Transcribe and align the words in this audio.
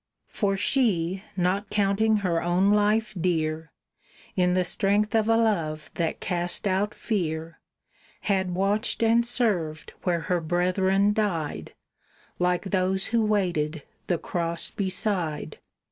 For 0.29 0.57
she, 0.57 1.23
not 1.37 1.69
counting 1.69 2.17
her 2.25 2.41
own 2.41 2.71
life 2.71 3.13
dear, 3.21 3.71
In 4.35 4.53
the 4.53 4.63
strength 4.63 5.13
of 5.13 5.29
a 5.29 5.37
love 5.37 5.91
that 5.93 6.19
cast 6.19 6.67
out 6.67 6.95
fear, 6.95 7.59
Had 8.21 8.55
watched 8.55 9.03
and 9.03 9.23
served 9.23 9.93
where 10.01 10.21
her 10.21 10.41
brethren 10.41 11.13
died, 11.13 11.75
Like 12.39 12.63
those 12.63 13.05
who 13.13 13.23
waited 13.23 13.83
the 14.07 14.17
cross 14.17 14.71
beside. 14.71 15.59